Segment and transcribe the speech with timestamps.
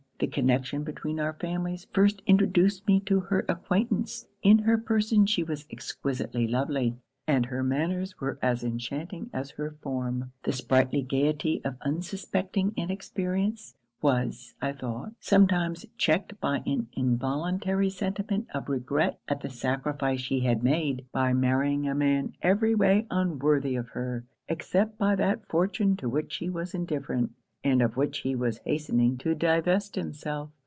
[0.23, 4.27] 'The connection between our families first introduced me to her acquaintance.
[4.43, 9.71] In her person she was exquisitely lovely, and her manners were as enchanting as her
[9.81, 10.31] form.
[10.43, 18.45] The sprightly gaiety of unsuspecting inexperience, was, I thought, sometimes checked by an involuntary sentiment
[18.53, 23.75] of regret at the sacrifice she had made, by marrying a man every way unworthy
[23.75, 27.31] of her; except by that fortune to which she was indifferent,
[27.63, 30.49] and of which he was hastening to divest himself.